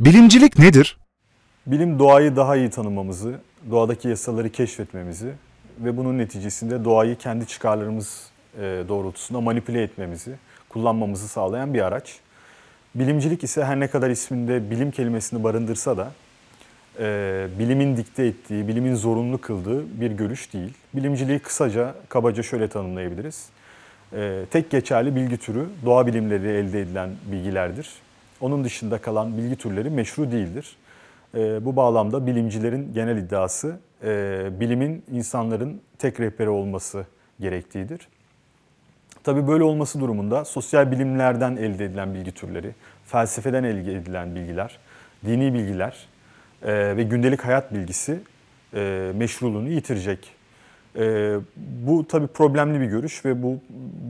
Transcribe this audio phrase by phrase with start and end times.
[0.00, 0.98] Bilimcilik nedir?
[1.66, 3.34] Bilim doğayı daha iyi tanımamızı,
[3.70, 5.32] doğadaki yasaları keşfetmemizi
[5.78, 10.34] ve bunun neticesinde doğayı kendi çıkarlarımız e, doğrultusunda manipüle etmemizi,
[10.68, 12.18] kullanmamızı sağlayan bir araç.
[12.94, 16.12] Bilimcilik ise her ne kadar isminde bilim kelimesini barındırsa da
[16.98, 20.74] e, bilimin dikte ettiği, bilimin zorunlu kıldığı bir görüş değil.
[20.94, 23.46] Bilimciliği kısaca, kabaca şöyle tanımlayabiliriz.
[24.12, 27.88] E, tek geçerli bilgi türü doğa bilimleri elde edilen bilgilerdir.
[28.40, 30.76] Onun dışında kalan bilgi türleri meşru değildir.
[31.34, 37.06] E, bu bağlamda bilimcilerin genel iddiası e, bilimin insanların tek rehberi olması
[37.40, 38.08] gerektiğidir.
[39.24, 42.74] Tabii böyle olması durumunda sosyal bilimlerden elde edilen bilgi türleri,
[43.06, 44.78] felsefeden elde edilen bilgiler,
[45.26, 46.06] dini bilgiler
[46.62, 48.20] e, ve gündelik hayat bilgisi
[48.74, 50.30] e, meşruluğunu yitirecek.
[50.96, 51.34] E,
[51.86, 53.58] bu tabii problemli bir görüş ve bu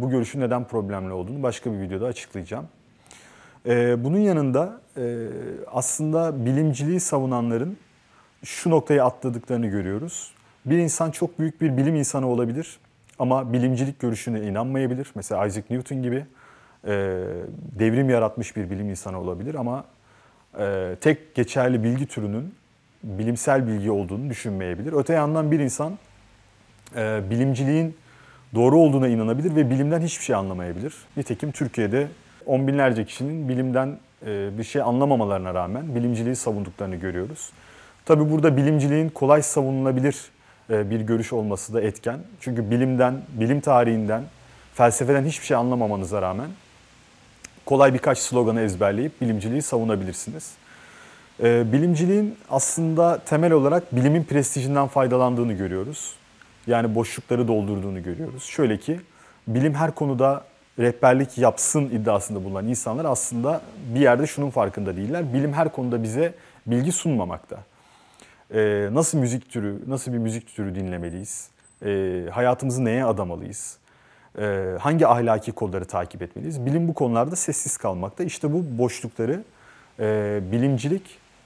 [0.00, 2.68] bu görüşün neden problemli olduğunu başka bir videoda açıklayacağım.
[3.66, 5.26] E, bunun yanında e,
[5.66, 7.76] aslında bilimciliği savunanların
[8.44, 10.32] şu noktayı atladıklarını görüyoruz.
[10.66, 12.78] Bir insan çok büyük bir bilim insanı olabilir
[13.18, 15.10] ama bilimcilik görüşüne inanmayabilir.
[15.14, 16.26] Mesela Isaac Newton gibi
[16.84, 16.90] e,
[17.78, 19.84] devrim yaratmış bir bilim insanı olabilir ama
[20.58, 22.54] e, tek geçerli bilgi türünün
[23.02, 24.92] bilimsel bilgi olduğunu düşünmeyebilir.
[24.92, 25.98] Öte yandan bir insan
[27.30, 27.96] bilimciliğin
[28.54, 30.94] doğru olduğuna inanabilir ve bilimden hiçbir şey anlamayabilir.
[31.16, 32.08] Nitekim Türkiye'de
[32.48, 37.50] on binlerce kişinin bilimden e, bir şey anlamamalarına rağmen bilimciliği savunduklarını görüyoruz.
[38.04, 40.16] Tabi burada bilimciliğin kolay savunulabilir
[40.70, 42.18] e, bir görüş olması da etken.
[42.40, 44.22] Çünkü bilimden, bilim tarihinden,
[44.74, 46.48] felsefeden hiçbir şey anlamamanıza rağmen
[47.66, 50.52] kolay birkaç sloganı ezberleyip bilimciliği savunabilirsiniz.
[51.42, 56.14] E, bilimciliğin aslında temel olarak bilimin prestijinden faydalandığını görüyoruz.
[56.66, 58.44] Yani boşlukları doldurduğunu görüyoruz.
[58.44, 59.00] Şöyle ki
[59.48, 60.44] bilim her konuda
[60.78, 63.60] rehberlik yapsın iddiasında bulunan insanlar aslında
[63.94, 65.34] bir yerde şunun farkında değiller.
[65.34, 66.34] Bilim her konuda bize
[66.66, 67.58] bilgi sunmamakta.
[68.54, 71.48] Ee, nasıl müzik türü, nasıl bir müzik türü dinlemeliyiz?
[71.84, 73.78] Ee, hayatımızı neye adamalıyız?
[74.38, 76.66] Ee, hangi ahlaki kodları takip etmeliyiz?
[76.66, 78.24] Bilim bu konularda sessiz kalmakta.
[78.24, 79.42] İşte bu boşlukları
[80.00, 81.02] e, bilimcilik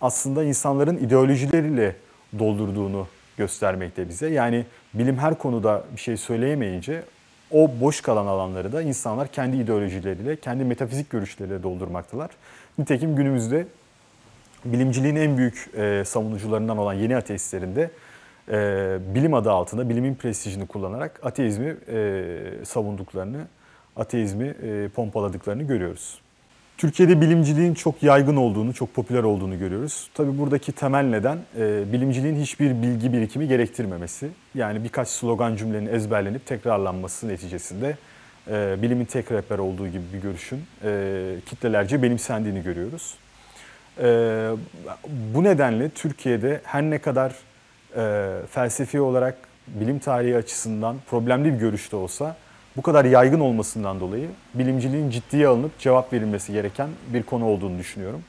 [0.00, 1.96] aslında insanların ideolojileriyle
[2.38, 3.06] doldurduğunu
[3.36, 4.28] göstermekte bize.
[4.28, 7.02] Yani bilim her konuda bir şey söyleyemeyince
[7.50, 12.30] o boş kalan alanları da insanlar kendi ideolojileriyle, kendi metafizik görüşleriyle doldurmaktalar.
[12.78, 13.66] Nitekim günümüzde
[14.64, 17.90] bilimciliğin en büyük e, savunucularından olan yeni ateistlerin de
[18.48, 22.24] e, bilim adı altında bilimin prestijini kullanarak ateizmi e,
[22.64, 23.46] savunduklarını,
[23.96, 26.20] ateizmi e, pompaladıklarını görüyoruz.
[26.78, 30.10] Türkiye'de bilimciliğin çok yaygın olduğunu, çok popüler olduğunu görüyoruz.
[30.14, 34.28] Tabii buradaki temel neden e, bilimciliğin hiçbir bilgi birikimi gerektirmemesi.
[34.54, 37.96] Yani birkaç slogan cümlenin ezberlenip tekrarlanması neticesinde
[38.50, 43.14] e, bilimin tek rehber olduğu gibi bir görüşün e, kitlelerce benimsendiğini görüyoruz.
[43.98, 44.04] E,
[45.34, 47.32] bu nedenle Türkiye'de her ne kadar
[47.96, 52.36] e, felsefi olarak bilim tarihi açısından problemli bir görüşte olsa
[52.76, 58.22] bu kadar yaygın olmasından dolayı bilimciliğin ciddiye alınıp cevap verilmesi gereken bir konu olduğunu düşünüyorum.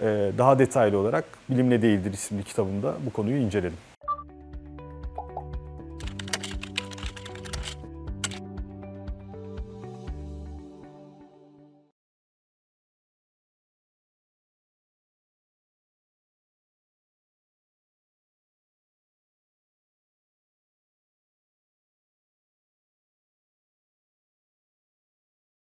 [0.00, 0.04] Ee,
[0.38, 3.87] Daha detaylı olarak Bilimle Değildir isimli kitabımda bu konuyu inceledim.